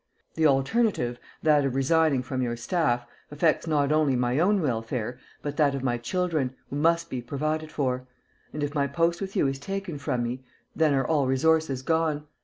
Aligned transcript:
The 0.33 0.47
alternative, 0.47 1.19
that 1.43 1.63
of 1.63 1.75
resigning 1.75 2.23
from 2.23 2.41
your 2.41 2.57
staff, 2.57 3.05
affects 3.29 3.67
not 3.67 3.91
only 3.91 4.15
my 4.15 4.39
own 4.39 4.59
welfare, 4.59 5.19
but 5.43 5.57
that 5.57 5.75
of 5.75 5.83
my 5.83 5.99
children, 5.99 6.55
who 6.71 6.77
must 6.77 7.07
be 7.07 7.21
provided 7.21 7.71
for; 7.71 8.07
and 8.51 8.63
if 8.63 8.73
my 8.73 8.87
post 8.87 9.21
with 9.21 9.35
you 9.35 9.45
is 9.45 9.59
taken 9.59 9.99
from 9.99 10.23
me, 10.23 10.43
then 10.75 10.95
are 10.95 11.05
all 11.05 11.27
resources 11.27 11.83
gone. 11.83 12.25